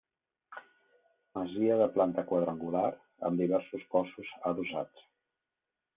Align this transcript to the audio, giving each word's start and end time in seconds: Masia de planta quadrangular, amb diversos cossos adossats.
Masia 1.39 1.75
de 1.81 1.87
planta 1.99 2.25
quadrangular, 2.33 2.85
amb 3.29 3.45
diversos 3.45 3.87
cossos 3.95 4.33
adossats. 4.53 5.09